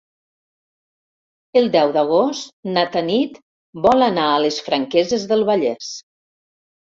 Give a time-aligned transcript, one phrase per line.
[1.61, 3.37] El deu d'agost na Tanit
[3.85, 5.91] vol anar a les Franqueses del Vallès.